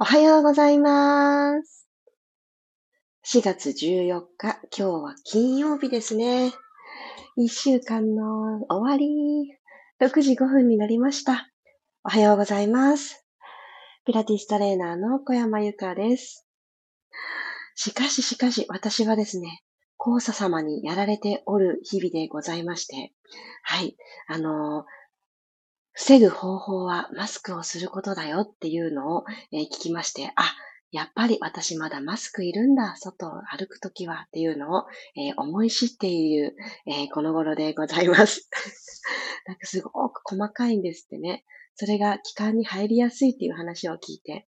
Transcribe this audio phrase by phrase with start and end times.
[0.00, 1.88] おはようございます。
[3.26, 6.52] 4月14日、今日は金曜日ですね。
[7.36, 9.58] 1週間の終わり、
[10.00, 11.50] 6時5分になりました。
[12.04, 13.26] おはようございます。
[14.06, 16.46] ピラティストレーナーの小山由かです。
[17.74, 19.64] しかししかし、私はですね、
[19.98, 23.12] 黄砂様にやられておる日々でございまして、
[23.64, 23.96] はい、
[24.28, 24.97] あのー
[25.98, 30.54] 防ぐ方法はマスクをすることだよっていうのを、え、聞きまして、あ、
[30.92, 34.84] やっぱり私まだマスクいるんだ、外を歩くときはっていうのを、
[35.16, 36.54] え、思い知っている、
[36.86, 38.48] え、この頃でございます。
[39.46, 41.44] なんかすごく細かいんですってね。
[41.74, 44.46] それが気管に入りやすいっていう話を聞いて、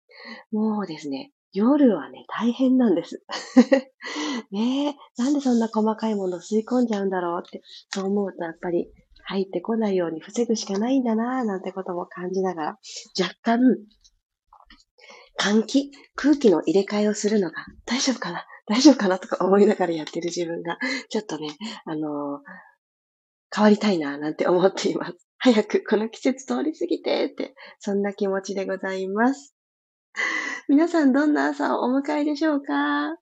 [0.52, 3.24] もうですね、夜はね、大変なんです。
[4.52, 7.62] ねえ、なんでそんな細かいもの吸い込んじゃうんだろうって、
[7.94, 8.92] そう思うとやっぱり
[9.30, 12.78] 入ってこないように防ぐしかないんだなぁなんてことも感じながら、
[13.20, 13.60] 若干、
[15.38, 18.46] 換気、空気の入れ替えをするのが大丈夫かな？
[18.68, 20.78] 大丈夫かなとか思いながらやってる自分が、
[21.10, 21.50] ちょっとね、
[21.86, 22.08] あのー、
[23.54, 25.14] 変わりたいななんて思っています。
[25.38, 29.54] 早くこの季節通り過ぎてって、そんな気持ちでございます。
[30.70, 33.18] 皆さんどんな朝をお迎えでしょうか？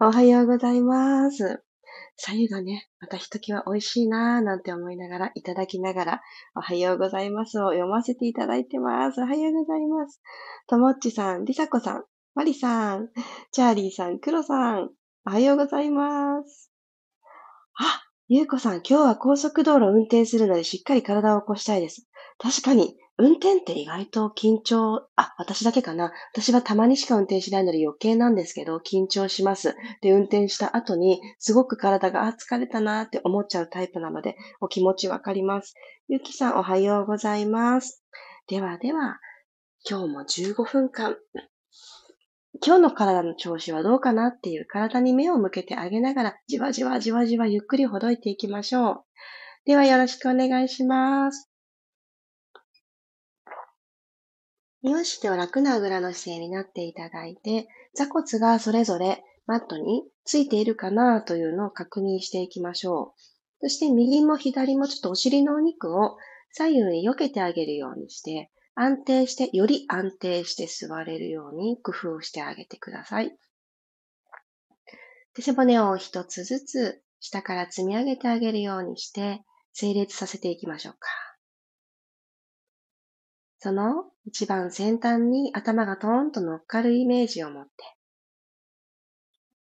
[0.00, 1.62] おはようございます。
[2.16, 6.22] 左右がね、またひときわ美味しいなぁなんて思いながら、いただきながら、
[6.56, 9.20] おはようございますを読ませていただいてます。
[9.20, 10.20] おはようございます。
[10.68, 13.08] ともっちさん、りさこさん、まりさん、
[13.52, 14.90] チャーリーさん、クロさん、
[15.26, 16.70] おはようございます。
[17.78, 22.08] あ、ゆうこさん、今日は高速道路を運転するのでしっかり体を起こしたいです。
[22.38, 26.12] 確かに、運転って意外と緊張、あ、私だけかな。
[26.32, 29.76] 私はたまにしか運転しないので余計なんですけど、緊張します。
[30.00, 35.74] で、運転した後に、すごく体が、あ、疲れたなって思っちゃうタイプなので、お気持ちわかります。
[36.08, 38.04] ゆきさん、おはようございます。
[38.48, 39.20] ではでは、
[39.88, 41.16] 今日も15分間、
[42.66, 49.04] 今日の体の調子はどうかなっていう体に目を向けてあげながら、じわじわじわじわゆっくりほどいていきましょう。
[49.66, 51.53] ではよろしくお願いします。
[54.90, 63.14] よし、では楽なあぐらの姿勢になっていただいて、座骨がそれぞれマットについているかなというのを確認していきましょ
[63.62, 63.68] う。
[63.68, 66.18] そして右も左もちょっとお尻のお肉を
[66.52, 73.34] 左右に避けてあげるようにして、安定して、より安定して座れるように工夫をしてあげてください。
[75.34, 79.42] で背骨を一つずつ下から積み上げてあげるようにして、
[79.72, 81.08] 整列させていきましょうか。
[83.60, 87.70] その一番先端に頭がトーンと乗っかるイメージを持って、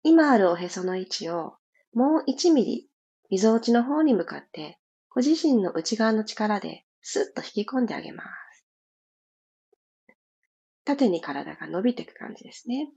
[0.02, 1.54] 今あるおへその位置を
[1.92, 2.88] もう1ミリ、
[3.30, 4.78] みぞおちの方に向かって、
[5.10, 8.44] ご自身の内側の力でスッと引き込んであげます。
[10.84, 12.90] 縦に体が伸びていく感じですね。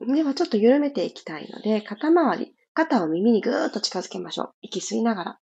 [0.00, 4.54] ではちょっと緩めていきたいので、肩周り、肩を耳にぐーっと近づけましょう。
[4.62, 5.40] 息吸いながら、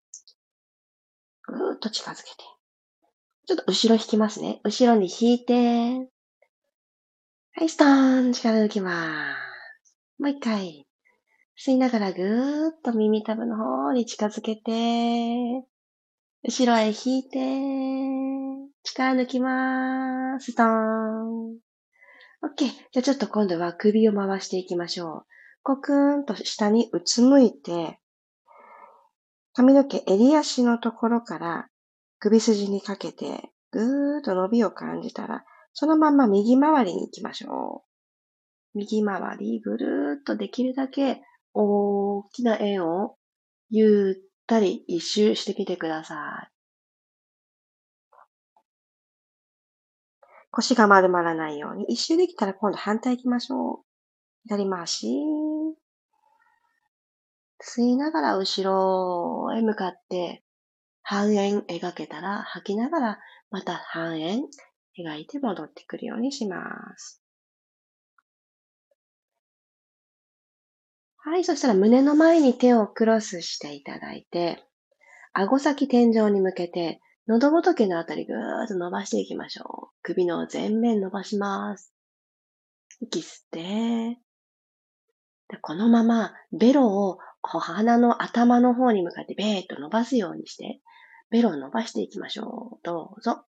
[1.44, 2.57] ぐーっと近づけて。
[3.48, 4.60] ちょっと後ろ引きますね。
[4.62, 5.94] 後ろに引いて、
[7.54, 9.34] はい、ストーン力抜きま
[9.86, 9.96] す。
[10.18, 10.86] もう一回。
[11.58, 15.66] 吸いながらぐーっと耳たぶの方に近づけて、
[16.46, 17.38] 後ろへ引いて、
[18.82, 20.52] 力抜きまーす。
[20.52, 21.56] ストーン。
[22.44, 22.66] OK。
[22.92, 25.26] じゃあちょっと今度は首を回していきましょう。
[25.62, 27.98] コクーンと下にうつむいて、
[29.54, 31.68] 髪の毛、襟足のところから
[32.20, 37.84] 首筋にかけて、ぐーっと伸びを感じたら、そのまま右回りに行きましょ
[38.74, 38.78] う。
[38.78, 41.22] 右回り、ぐるーっとできるだけ
[41.54, 43.16] 大きな円を
[43.70, 44.14] ゆっ
[44.46, 46.50] たり一周してみてください。
[50.50, 53.84] 腰が丸まらないように、一周できたら今度反対行きましょう。
[54.44, 55.06] 左回し。
[57.60, 60.42] 吸いながら後ろへ向かって
[61.10, 63.18] 半円描けたら吐きながら
[63.50, 64.42] また半円
[64.98, 66.60] 描いて戻ってくるようにしま
[66.98, 67.22] す。
[71.16, 74.62] はい、そしたら胸の前に手をクロスしていただいて、
[75.32, 79.94] 顎先天井に向けて、喉仏のあたりぐーっと伸ばしていきましょう。
[80.02, 81.94] 首の前面伸ばします。
[83.00, 84.18] 息吸って、
[85.48, 87.18] でこのままベロを
[87.60, 90.80] 鼻の頭の方に向かってベーっと伸ばすようにして、
[91.30, 92.78] ベロを伸ばしていきましょう。
[92.82, 93.44] どうぞ。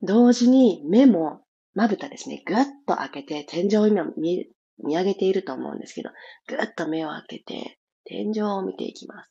[0.00, 1.42] 同時に目も、
[1.74, 4.46] まぶたですね、ぐっと開けて、天井を今見
[4.84, 6.10] 見上げていると思うんですけど、
[6.46, 9.30] ぐっと目を開けて、天井を見ていきます。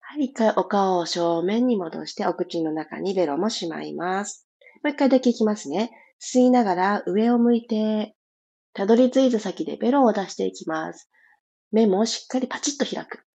[0.00, 4.48] はい、一回お顔を正面に戻してお口の中にベロもしまいます。
[4.82, 5.90] もう一回だけいきますね。
[6.20, 8.14] 吸いながら上を向いて、
[8.72, 11.10] たどり着いた先でベロを出していきます。
[11.72, 13.26] 目もしっかりパチッと開く。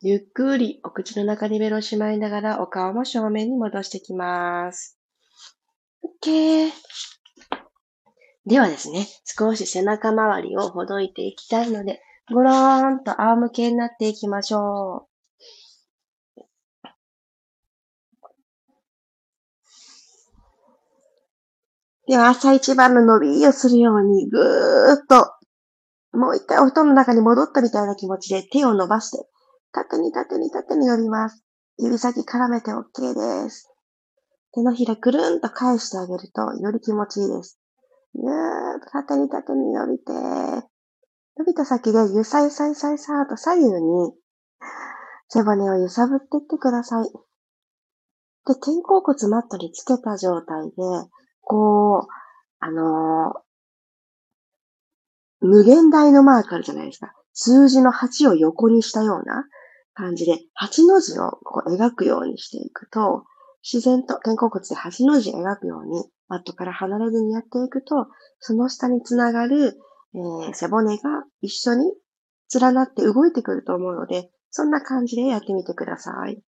[0.00, 4.96] ゆっくりお口の中にベロをしまいながらお顔も正面に戻していきます。
[6.22, 6.70] OK。
[8.46, 12.00] ではですね、少し背中周りをほどいていきたいので、
[12.32, 15.07] ごろーんと仰向けになっていきましょう。
[22.08, 25.30] では、朝一番の伸びをするように、ぐーっと、
[26.16, 29.28] もう一回お布団の中に戻ったみたいな気持ちで手を伸ばして、
[29.72, 31.44] 縦に縦に縦に伸びます。
[31.78, 33.70] 指先絡めて OK です。
[34.54, 37.60] 手のひらくるんと返してあげると、より気持ちいいです。
[38.14, 40.12] ぐーっと縦に縦に伸びて、
[41.36, 44.12] 伸びた先でゆさゆさゆさゆさと左右に
[45.28, 47.04] 背骨を揺さぶっていってください。
[47.04, 50.72] で、肩甲骨マットにつけた状態で、
[51.48, 52.08] こう、
[52.60, 57.14] あのー、無限大のマークあるじゃないですか。
[57.32, 59.44] 数字の8を横にしたような
[59.94, 63.24] 感じで、8の字をこう描くようにしていくと、
[63.62, 68.08] 自然と肩甲骨で8の字描くように、マットから離れずにやっていくと、
[68.40, 69.78] その下につながる、
[70.14, 71.92] えー、背骨が一緒に
[72.60, 76.42] 連なって動いてくると思うので、そんな感じでやってみてください。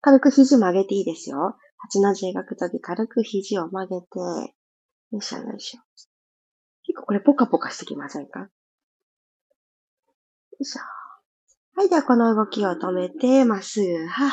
[0.00, 1.56] 軽く肘曲げていいですよ。
[1.92, 4.18] 8の字描くとき軽く肘を曲げて、
[5.12, 5.80] よいしょよいしょ。
[6.84, 8.40] 結構これポカポカしてきませんか？
[8.40, 8.48] よ
[10.60, 10.82] いしょ。
[11.78, 14.32] はい、ではこの動きを止めて、まっすぐ、は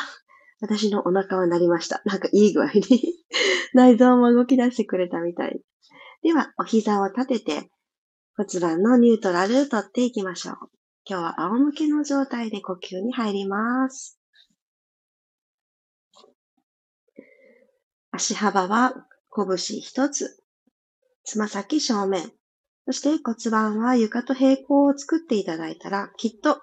[0.60, 2.00] 私のお腹は鳴りました。
[2.06, 2.82] なんかいい具合に
[3.74, 5.60] 内臓も動き出してくれたみたい。
[6.22, 7.70] では、お膝を立てて
[8.36, 10.56] 骨盤のニュートラル取っていきましょう。
[11.06, 14.18] 今日は仰向けの状態で呼吸に入ります。
[18.16, 18.94] 足幅は
[19.34, 20.40] 拳一つ。
[21.24, 22.30] つま先正面。
[22.86, 26.62] そして骨盤は床と平行を作っていただいたら、きっと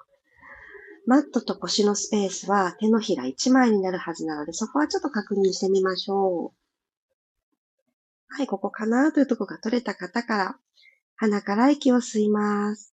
[1.06, 8.34] マットと腰のスペースは手のひら1枚になるはずなので、そこはちょっと確認してみましょう。
[8.34, 10.56] はい、ここかなというとこが取れた方から、
[11.18, 12.91] 鼻から息を吸います。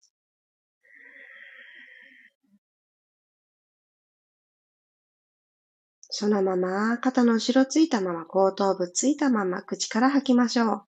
[6.14, 10.82] そのまま、肩の後ろついたまま、後頭部ついたまま、口から吐きましょう。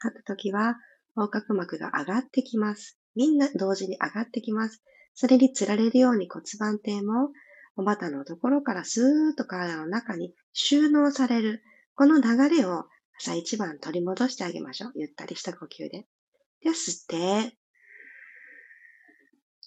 [0.00, 0.74] 吐くときは、
[1.14, 2.98] 横隔膜が上がってきます。
[3.14, 4.82] みんな同時に上がってきます。
[5.14, 7.30] それにつられるように骨盤底も
[7.76, 11.62] お股のところからスーッと体の中に収納される。
[11.94, 12.86] この流れを
[13.20, 14.92] 朝一番取り戻してあげましょう。
[14.96, 16.06] ゆったりした呼吸で。
[16.60, 17.57] で吸って、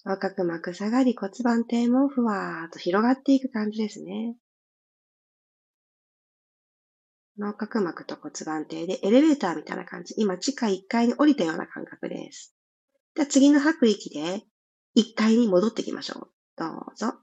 [0.04, 4.34] 横隔膜下がり骨盤底もふわーっと広がっていく感じですね。
[7.38, 10.14] 脳角膜と骨盤底でエレベーターみたいな感じ。
[10.18, 12.54] 今、地下1階に降りたような感覚です。
[13.14, 14.42] じゃあ次の吐く息で
[14.96, 16.28] 1階に戻っていきましょう。
[16.56, 17.14] どうぞ。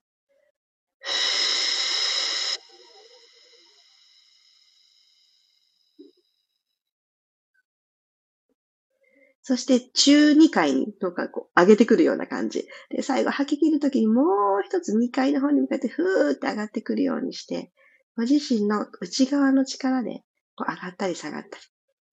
[9.50, 12.68] そして中2階にとかこう上げてくるような感じ。
[12.92, 14.26] で、最後吐き切るときにもう
[14.64, 17.72] 一つ2階の方に向かってふーって上がってくるようにして、
[18.16, 20.22] ご自身の内側の力で
[20.56, 21.64] こう上がったり下がったり、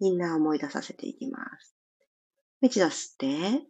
[0.00, 1.76] みんな思い出させていきます。
[2.62, 3.66] 一度吸って、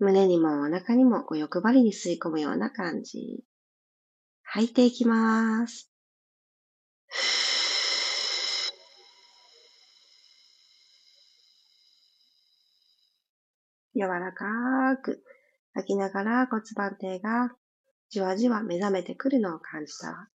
[0.00, 3.44] 胸にもお腹にもこう欲張りに吸い込むような感じ。
[4.42, 5.91] 吐いていきます。
[13.94, 15.22] 柔らかく
[15.74, 17.54] 吐きながら骨盤底が
[18.10, 20.28] じわじわ目覚めてくるのを感じたら。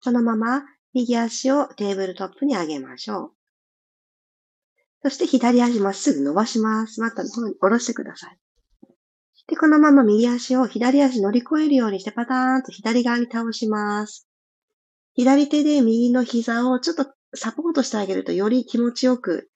[0.00, 0.62] そのまま
[0.94, 3.32] 右足をテーブルトップに上げましょう。
[5.02, 7.00] そして左足まっすぐ伸ばします。
[7.00, 8.38] マットの方に下ろしてください。
[9.48, 14.25] で、このまま右足を左足乗り越えるようにしてパターンと左側に倒します。
[15.16, 19.50] 左手で右の膝をちょっとサポートしてあげるとより気持ちよく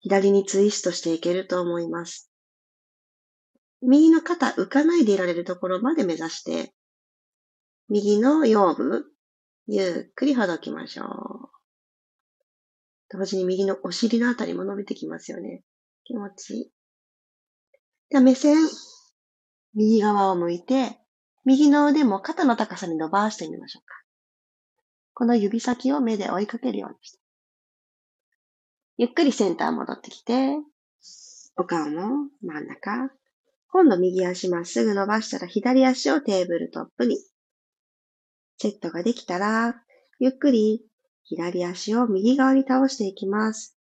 [0.00, 2.30] 左にツイストしていけると思います。
[3.82, 6.72] 右の肩浮かないでいられるところまで目指して、
[7.88, 9.04] 右の腰部、
[9.66, 11.08] ゆっくりほどきましょう。
[13.10, 15.62] 同時に右のお尻のあたりも伸びてきますよね。
[16.04, 16.70] 気持ちいい。
[18.08, 18.56] では目線、
[19.74, 20.98] 右側を向いて、
[21.44, 24.01] 右の腕も肩の高さに伸ばしてみましょうか。
[25.14, 27.18] この指先を目で追いかけるようにして。
[28.98, 30.56] ゆっくりセンター戻ってきて、
[31.56, 33.10] お顔の真ん中。
[33.68, 37.16] 今度右足まっすぐ伸ばしたら左足をテーブルトップに。
[38.58, 39.74] セットができたら、
[40.18, 40.84] ゆっくり
[41.24, 43.76] 左足を右側に倒していきます。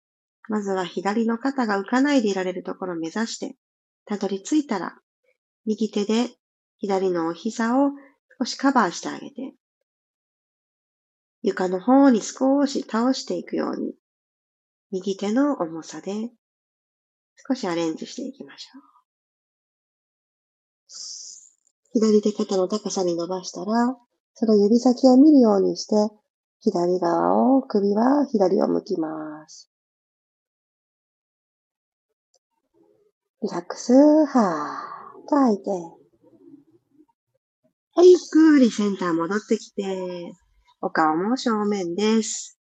[0.48, 3.56] まずは左の肩が浮かないでいられるところを目指して、
[4.04, 4.98] たどり着いたら、
[5.64, 6.30] 右手で
[6.78, 7.90] 左のお膝を
[8.38, 9.54] 少しカバーしてあげて、
[11.42, 13.94] 床の方に少し倒していくように、
[14.90, 16.30] 右手の重さで
[17.48, 18.96] 少しアレンジしていきましょう。
[21.92, 23.96] 左手肩の高さに伸ばしたら、
[24.34, 25.94] その指先を見るようにして、
[26.60, 29.70] 左側を、首は左を向きます。
[33.42, 35.70] リラックス、はーっと吐いて。
[37.94, 40.34] はい、ゆっくりセンター戻ってきて、
[40.86, 42.60] お顔も正面です。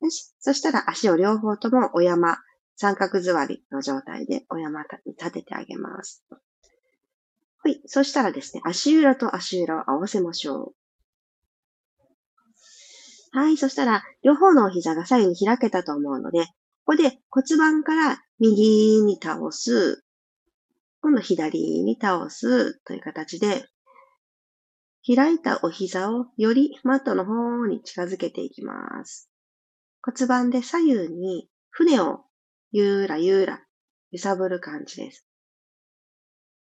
[0.00, 0.34] よし。
[0.40, 2.38] そしたら足を両方ともお山、
[2.74, 6.24] 三角座りの状態でお山に立ててあげます。
[7.62, 7.80] はい。
[7.86, 10.74] そしたらですね、足裏と足裏を合わせましょ
[13.34, 13.38] う。
[13.38, 13.56] はい。
[13.56, 16.46] そしたら、両方のお膝が左右に開けたと思うので、
[16.84, 20.04] ここで骨盤から右に倒す、
[21.00, 23.68] 今度左に倒すという形で、
[25.04, 29.28] 開いたお膝をよりマットの方に近づけていきます。
[30.02, 32.24] 骨盤で左右に船を
[32.70, 33.60] ゆーらゆーら
[34.12, 35.26] 揺さぶる感じです。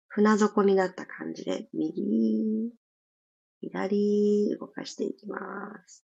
[0.09, 2.73] 船底になった感じで、右、
[3.61, 5.39] 左、動かしていきま
[5.87, 6.05] す。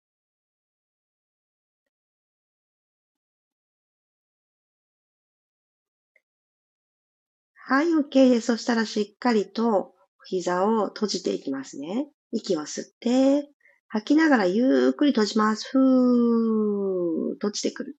[7.67, 8.47] はい、OK です。
[8.47, 12.07] そしたらしっかりと膝を閉じていきますね。
[12.35, 13.49] 息を吸って、
[13.87, 15.69] 吐きながらゆっくり閉じます。
[15.71, 17.97] ふー、閉じてくる。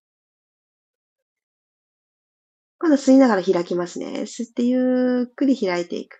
[2.78, 4.22] 今度吸いながら開きますね。
[4.22, 6.18] 吸ってゆっくり開いていく。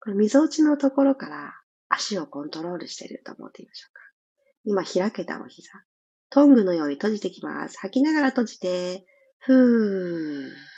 [0.00, 1.52] これ、溝落ちのところから
[1.90, 4.00] 足をコントロールしていると思ってみましょうか。
[4.64, 5.70] 今開けたお膝。
[6.30, 7.78] トングのように閉じてきます。
[7.78, 9.04] 吐きながら閉じて、
[9.40, 10.71] ふー。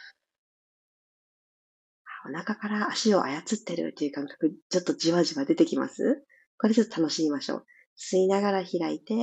[2.27, 6.25] お腹から足を操ってるっていう感覚、ちょっとじわじわ出てきます？
[6.59, 7.67] これちょっと楽しみましょう。
[7.99, 9.15] 吸いながら開いて、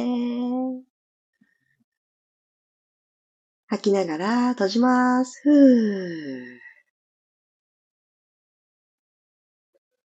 [3.67, 5.41] 吐きながら閉じます。
[5.43, 6.59] ふー。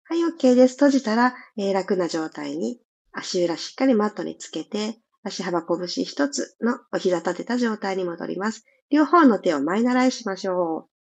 [0.05, 0.75] はい、OK です。
[0.75, 2.81] 閉じたら、えー、楽な状態に
[3.13, 8.65] 足裏しっかりマットにつけて、足幅拳一つのお膝立てた状態に戻ります。
[8.91, 10.98] 両方の手を前習いしましょう。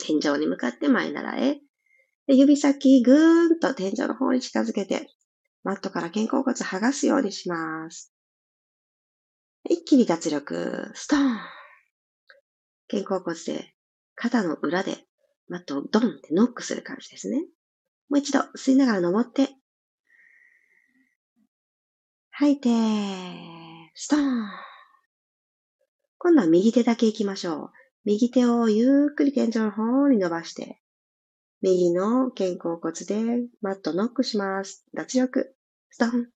[0.00, 1.60] 天井に向かって前習え。
[2.26, 5.08] で指先ぐーんと天井の方に近づけて、
[5.64, 8.12] マットから肩甲骨剥がすようにします。
[9.68, 11.38] 一気に脱力、ストーン。
[12.90, 13.74] 肩甲骨で
[14.14, 14.96] 肩の裏で
[15.48, 17.38] マットをドンってノックする感じですね。
[18.08, 19.50] もう一度吸いながら登って、
[22.30, 22.68] 吐いて、
[23.94, 24.48] ストーン。
[26.18, 27.77] 今度は右手だけ行きましょう。
[28.08, 30.80] 右手をゆっくり天井の方に伸ばして、
[31.60, 34.82] 右の肩甲骨でマットノックします。
[34.94, 35.54] 脱力。
[35.90, 36.30] ストン。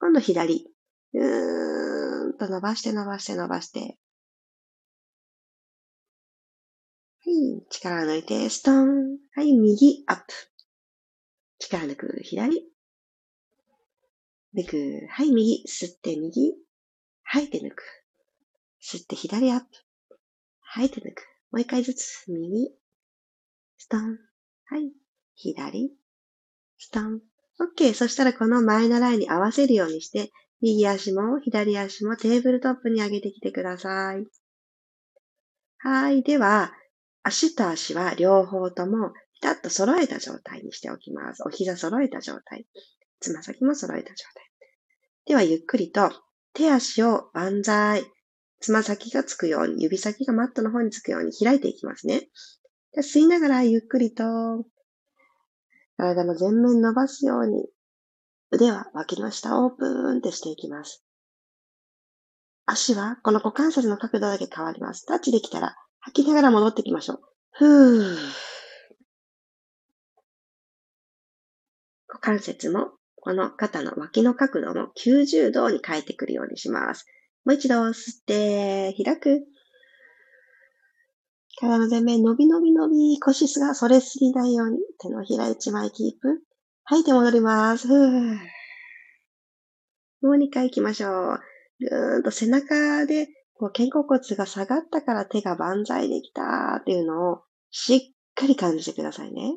[0.00, 0.66] 今度左。
[1.14, 3.78] うーんと伸ばして伸ばして伸ばして。
[3.80, 3.86] は
[7.26, 7.64] い。
[7.70, 9.18] 力抜いて、ストン。
[9.36, 9.52] はい。
[9.52, 10.34] 右、アップ。
[11.60, 12.66] 力抜く、左。
[14.52, 15.06] 抜く。
[15.10, 15.30] はい。
[15.30, 15.62] 右。
[15.68, 16.56] 吸って右。
[17.22, 17.84] 吐いて抜く。
[18.82, 19.66] 吸って左アップ。
[20.70, 21.22] 吐いて抜く。
[21.50, 22.24] もう一回ずつ。
[22.28, 22.70] 右。
[23.78, 24.18] ストン。
[24.66, 24.92] はい。
[25.34, 25.90] 左。
[26.76, 27.20] ストン。
[27.58, 27.94] OK。
[27.94, 34.26] そしたらこの前のラインに合わせるようにして、右足も左足もテーブルトップに上げてきてください。
[35.78, 36.22] はい。
[36.22, 36.72] では、
[37.22, 41.42] 足と足は両方ともピタッと揃えた状態にしておきます。
[41.46, 42.66] お膝揃えた状態。
[43.20, 44.44] つま先も揃えた状態。
[45.26, 46.10] では、ゆっくりと
[46.52, 48.04] 手足を万歳。
[48.60, 52.28] つま先がつくように、指先がマットの方につくように開いていきますね。
[52.92, 54.24] で吸いながらゆっくりと
[55.96, 57.68] 体の前面伸ばすように
[58.50, 61.04] 腕は脇の下オープンってしていきます。
[62.66, 65.06] 足はこの股関節の角度だけ変わります。
[65.06, 67.20] タッチできたら吐きながら戻ってきましょう。
[67.52, 68.16] ふー。
[72.08, 77.06] 股関節も、この肩の脇の角度も90度に変えてくるようにします。
[77.48, 79.46] もう一度吸って、開く。
[81.58, 86.42] 体の前面伸び伸び伸び、腰すが反れすぎないように手のひら一枚キープ。
[86.84, 87.88] 吐いて戻ります。
[87.88, 87.94] も
[90.20, 91.40] う2回行きましょう。
[91.80, 98.00] ぐーんと背中で、こう肩甲骨が下がったから手が万歳できたっていうのをしっ
[98.34, 99.56] かり感じてくださいね。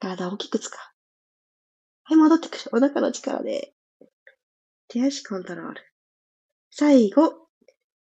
[0.00, 0.78] 体を大きく使う。
[2.02, 2.70] はい、戻ってくる。
[2.72, 3.72] お腹の力で。
[4.88, 5.93] 手足コントロール。
[6.76, 7.30] 最後、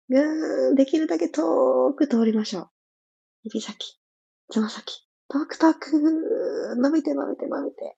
[0.10, 2.70] ぐーん、できるだけ遠く通りましょう。
[3.44, 3.98] 指先、
[4.50, 7.96] つま先、遠く遠く、伸びて伸びて伸びて。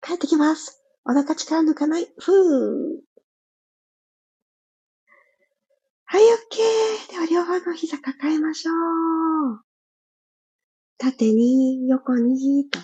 [0.00, 0.80] 帰ってきます。
[1.04, 2.06] お腹力抜かない。
[2.18, 3.00] ふー。
[6.04, 7.10] はい、オッケー。
[7.10, 9.60] では、両方の膝抱えましょう。
[10.98, 12.78] 縦に、横に、と。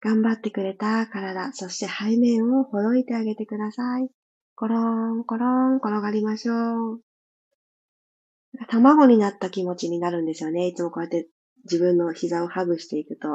[0.00, 4.08] 頑張ってくれた体、そして背面をほどいてあげてください。
[4.62, 4.78] コロ
[5.16, 7.00] ン、コロン、転がりましょう。
[8.68, 10.68] 卵になった気持ちになるんですよね。
[10.68, 11.26] いつもこうやって
[11.64, 13.26] 自分の膝をハグしていくと。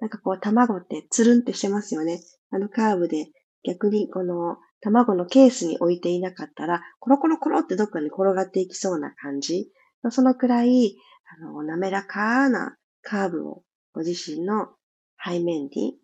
[0.00, 2.20] なんかこう卵ってつるんってしてますよね。
[2.50, 3.28] あのカーブで
[3.64, 9.70] 逆にこの卵のケースに置いていなかったら、コロコロコロってどっかに転がっていきそうな感じ。
[10.10, 10.94] そのくらい、
[11.40, 13.62] あの、滑らかなカーブを
[13.94, 14.66] ご自身の
[15.24, 15.96] 背面に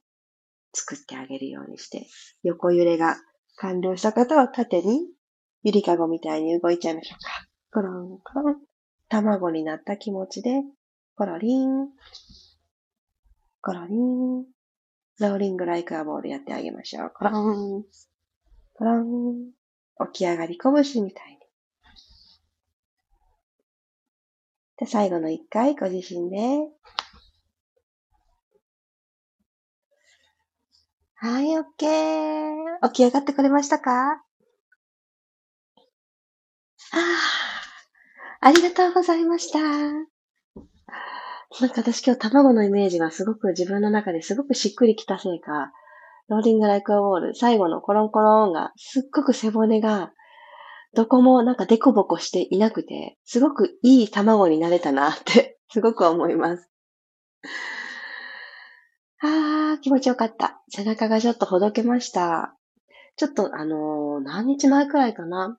[0.73, 2.07] 作ってあげるようにして、
[2.43, 3.19] 横揺れが
[3.59, 5.07] 完了した方は縦に
[5.63, 7.47] ゆりかごみたいに動いちゃいましょうか。
[7.73, 8.57] コロンコロン。
[9.13, 10.63] 卵になった気持ちで、
[11.17, 11.89] コロリン、
[13.61, 14.45] コロリン、
[15.21, 17.13] ローリングライクアボールやってあげましょう。
[17.15, 17.85] コロン、
[18.73, 19.51] コロン、
[20.13, 21.39] 起き上がり拳みたいに。
[24.79, 26.39] で、最後の一回、ご自身で、
[31.25, 32.89] はい、オッケー。
[32.89, 34.15] 起き上がってくれましたか？
[34.15, 34.17] あ
[36.97, 36.99] あ、
[38.41, 39.61] ありがとうございました。
[39.61, 40.05] なん
[41.69, 45.71] か私今日卵のイメージがすごく自分の中ですごくしっくりきたせいか、
[46.29, 50.11] ローリングライクアウォール、最後のコロンコロンがすっごく背骨が
[50.93, 56.69] どこもなんかデコボコしていなくて、すごくいい卵になれたなってすごく思います。
[59.25, 60.61] あー、気持ちよかった。
[60.69, 62.57] 背中がちょっとほどけました。
[63.17, 65.59] ちょっとあのー、何日前くらいかな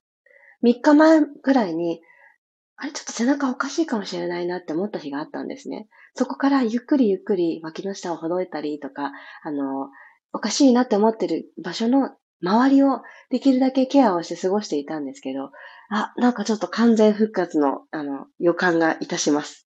[0.64, 2.02] ?3 日前くらいに、
[2.76, 5.88] あれちょっと背中おかしいかもしれないなって思った日があったんですね。
[6.14, 9.88] そこからゆっくりゆっくり脇の下をほどいたりとか、あのー、
[10.34, 15.52] おかしいなって思ってる場所の周りをできるだけケアをして過ごしていたんですけど、
[15.90, 19.70] あ、なんかちょっと完全復活の、あの、予感がいたします。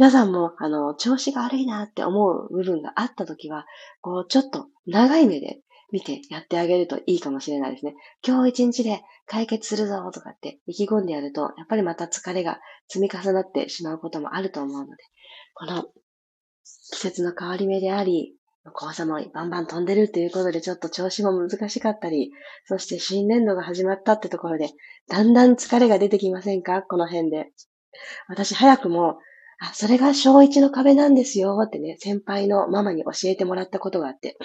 [0.00, 3.66] 皆さんも、あの、調子が悪いなって思う部分があったときは、
[4.00, 5.60] こう、ちょっと長い目で
[5.92, 7.94] 見てやってあげるといいかもしれないですね。
[8.26, 14.92] 今日一日で解決するぞとかって意気込んでやると、やっぱりまた疲れが積み重なってしまうこともあると思うので、
[15.52, 15.82] この
[16.92, 18.32] 季節の変わり目であり、
[18.74, 22.30] 黄砂もバンバン飛んでるということでちょっと調子も難しかったり、
[22.64, 24.70] そして新年度が始まったってところで、
[25.10, 26.80] だんだん疲れが出てきませんか？
[26.80, 27.50] この辺で。
[28.28, 29.18] 私早くも
[29.60, 34.36] あ、それが小一の壁なんですよってね、先輩のママに教えてもらったことがあって、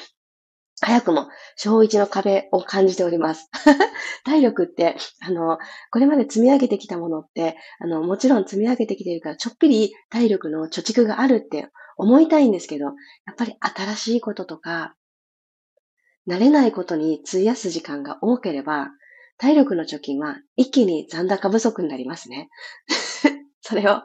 [0.81, 3.49] 早くも小一の壁を感じております。
[4.25, 5.57] 体力って、あの、
[5.91, 14.95] これまで積み上げてきたものって、あの、もちろん積み上げてきてるから、ちょっぴり体力の貯蓄があるって思いたいんですけど、やっぱり新しいこととか、
[16.27, 18.89] 慣れないことに費やす時間が多ければ、
[19.37, 22.49] 体力の貯金は一気に残高不足になりますね。
[23.61, 24.01] それを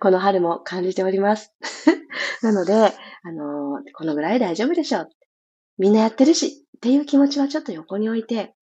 [0.00, 1.52] この春も感じております。
[2.42, 5.08] なので、あのー、このぐらい大丈夫でしょう。
[5.78, 8.54] みんなやってるし、っていう気持ちはちょっと横に置いて、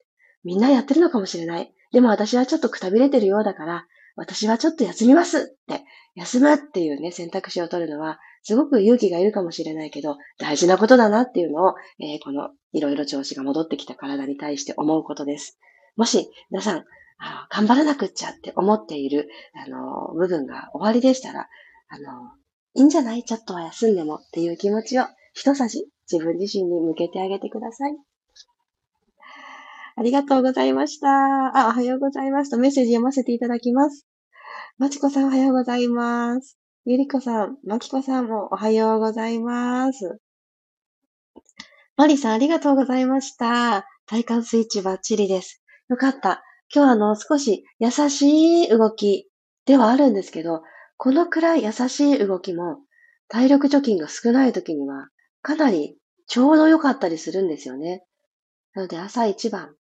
[0.45, 1.73] みんなやってるのかもしれない。
[1.93, 15.59] でも私はちょっとくたびれてるようだから、私はちょっと休みますって、休むっていうね、選択肢を取るのは、すごく勇気がいるかもしれないけど、大事なことだなっていうのを、えー、このいろいろ調子が戻ってきた体に対して思うことです。
[15.97, 16.85] もし、皆さん、
[17.51, 21.49] 頑張らなくっちゃって思っている、あの、部分が終わりでしたら、
[21.89, 22.31] あの、
[22.75, 23.23] いいんじゃない？
[23.23, 27.97] ちょっとは休んでもっていう気持ちを一さじ自分自身に向けてあげてください。
[29.97, 31.09] ありがとうございました。
[31.57, 34.07] あ、おはようございますとメッセージ読ませていただきます。
[34.77, 36.59] まちこさんおはようございます。
[36.85, 40.19] ゆりこさん、まきこさんもおはようございます。
[41.97, 43.87] まりさんありがとうございました。
[44.07, 45.63] 体幹スイッチバッチリです。
[45.89, 46.44] よかった。
[46.73, 49.29] 今日あの、少し優しい動き
[49.67, 50.63] ではあるんですけど、
[50.97, 52.79] このくらい優しい動きも、
[53.29, 55.09] 体力貯金が少ない時には、
[55.43, 58.05] かなりちょうど良かったりするんですよね。
[58.75, 59.75] なので朝一番、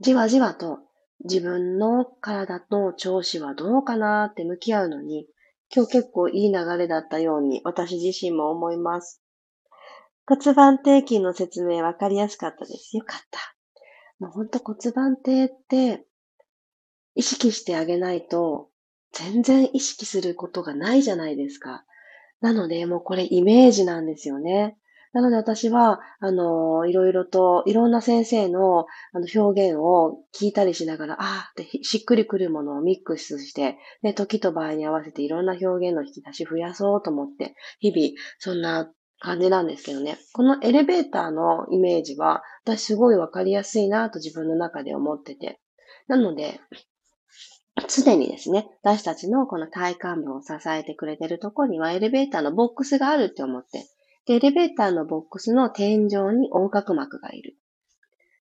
[0.00, 0.78] じわじわと
[1.24, 5.26] 自分の体の調子はどうかなって向き合うのに、
[5.74, 9.20] 今日結構いい流れだったように私自身も思います。
[10.26, 12.96] 骨盤底筋の説明わかりやすかったです。
[12.96, 13.57] よかった。
[14.18, 16.04] もうほんと骨盤底って
[17.14, 18.68] 意識してあげないと
[19.12, 21.84] 全然意識することがないじゃないですか。
[22.40, 24.76] なので、もうこれイメージなんですよね。
[25.12, 40.18] なので私は、あの、いろいろと、いろんな先生のあの表現を聞いたりしながら、ああってしっくりくるものをミックスして、で、時と場合に合わせていろんな表現の引き出し増やそうと思って、日々、そんな感じなんですけどね。
[40.32, 45.60] このエレベーターのイメージは、私すごいわかりやすいなと自分の中で思ってて。
[46.06, 46.60] なので、
[47.88, 53.86] 常にですね、私たちのこの体幹部を支えてくれてるところにはエレベーターのボックスがあるって思って、
[54.26, 57.56] で、エレベーターのボックスの天井に横隔膜がいる。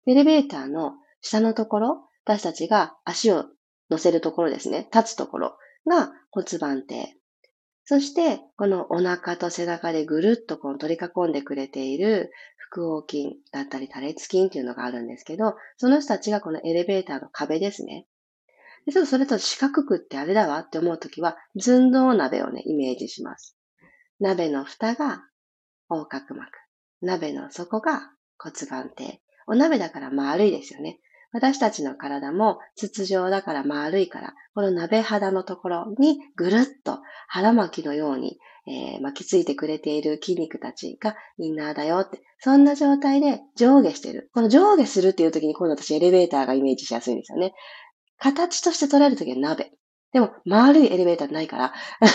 [0.06, 3.46] エレベーターの下のところ、私たちが足を
[3.90, 7.10] 乗せるところですね、立つところが骨盤底。
[7.90, 12.34] そして、このお腹と背中でぐるっとこう取り囲んでくれている
[12.74, 18.06] 腹横筋だったり多裂筋っていうのがあるんですけど、その人たちがこのエレベーターの壁ですね。
[18.86, 23.56] でそれと四角くってあれだわって思うときは、寸胴鍋をね、イメージします。
[24.20, 25.24] 鍋の蓋が
[25.90, 26.52] 横隔膜。
[27.02, 29.22] 鍋の底が骨盤底。
[29.48, 31.00] お鍋だから丸いですよね。
[31.32, 44.30] 私たちの体も筒状だから丸いから、この鍋肌のところにぐるっと腹巻きのように、えー、巻きついてくれている筋肉たちがインナーだよって、そんな状態で上下してる。
[44.34, 47.54] この上下するっていう時に今度私エレベーターがイメージしやすいんですよね。
[48.20, 49.72] 形として捉えるときは鍋。
[50.14, 51.74] でも、丸いエレベーターないから、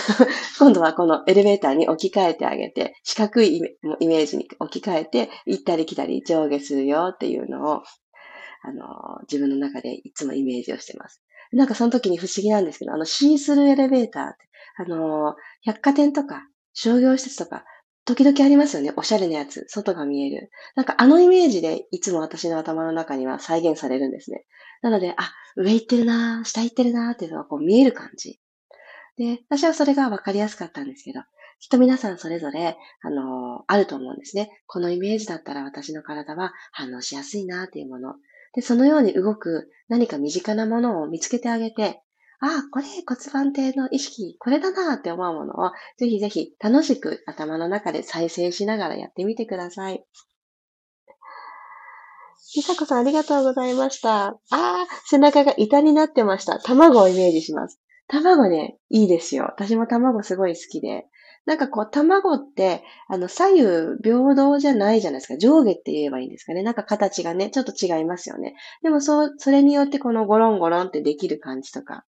[0.59, 7.83] 今度はこのエレベーターに置き換えてあげて、四角いイメージに置き換えて、行ったり来たり上下するよっていうのを、
[8.63, 11.23] あの、自分の中でいつもイメージをしてます。
[11.53, 14.37] なんかその時に不思議なんですけど、あの、シースルーエレベーターって、
[14.79, 17.65] あの、百貨店とか商業施設とか、
[18.05, 18.93] 時々ありますよね。
[18.97, 19.65] おしゃれなやつ。
[19.69, 20.51] 外が見える。
[20.75, 24.45] なんかあのイメージでいつも私の頭の中には再現されるんですね。
[24.83, 28.41] なので、あ、上行ってるな下行ってるなっていうのがこう見える感じ。
[29.17, 31.21] で、私はそれがわかりやすかったんですけど、
[31.61, 34.51] きっと皆さんそれぞれ、あのー、あると思うんですね。
[34.67, 38.15] このイメージだったら私の体は反応しやすいなっていうもの。
[38.55, 42.03] で、そのように動く何か身近なものを見つけてあげて、
[42.41, 50.05] ああ、これ骨盤底の意識、これだなって思うものを、ぜひぜひ楽しく頭の中で再生しながらやってみてください。
[52.51, 54.27] ひさこさんありがとうございました。
[54.27, 56.59] ああ、背中が板になってました。
[56.59, 57.81] 卵をイメージします。
[58.09, 59.45] 卵ね、いいですよ。
[59.45, 61.07] 私も卵すごい好きで。
[61.45, 63.63] なんかこう、卵って、あの、左右
[64.03, 65.39] 平等じゃないじゃないですか。
[65.39, 66.63] 上下って言えばいいんですかね。
[66.63, 68.55] なんか形がね、ちょっと違いますよね。
[68.83, 72.05] でもそう、それによってこのゴロンゴロンってできる感じとか、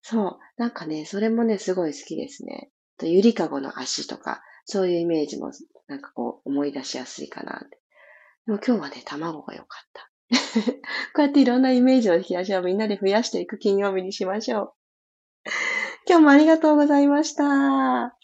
[0.00, 0.38] そう。
[0.58, 2.70] なんかね、それもね、すごい好きですね。
[2.98, 5.50] とゆりかごの足とか、そういうイメージも、
[5.88, 7.66] なんかこう、思い出しやすいかな。
[8.46, 10.10] でも今日はね、卵が良かった。
[11.14, 14.72] こうやっていろんなイメージの引き出しをみんなで増やしていく金曜日にしましょう。
[16.06, 18.23] 今日もありがとうございました。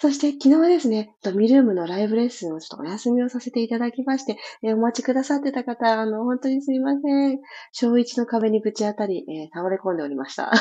[0.00, 7.38] そして昨日ですね、ミルームのライブレッスンをちょっとお休みをさせていただきまして、えお待ちくださってた方、あの、本当にすみません。
[7.72, 10.52] 小一の壁にぶち当たり、えー、倒れ込んでおりました。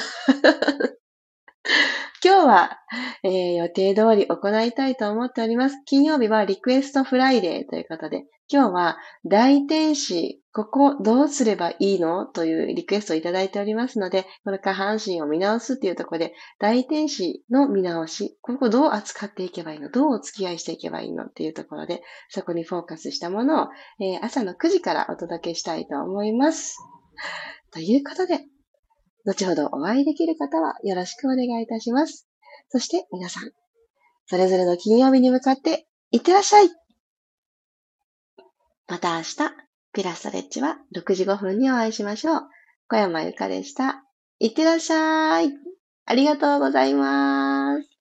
[2.30, 2.78] 今日は、
[3.24, 5.78] えー、予定通り行いたいと思っております。
[5.86, 12.28] 金曜日はリクエストフライデーということで、今日は大転子、ここどうすればいいの？
[12.28, 19.90] というリクエストをいただいておりますので、この下半身を見直すっていうところで、大天使の見直し、ここどう扱っていけばいいの？
[19.90, 21.24] どうお付き合いしていけばいいの？
[21.26, 23.68] っていうところで、そこにフォーカスしたものを、
[24.00, 26.78] えー、朝の9時からお届けしたいと思います。
[27.72, 28.46] ということで、
[29.30, 32.28] 後ほどお会いできる方はよろしくお願いいたします。
[32.70, 33.52] そして皆さん、
[34.26, 36.70] それぞれの金曜日に向かっていってらっしゃい
[38.88, 39.36] また明日、
[39.94, 42.42] ピラストレッチは6時5分にお会いしましょう。
[42.88, 44.04] 小山由かでした。
[44.40, 45.52] いってらっしゃい。
[46.06, 47.99] ありがとうございます。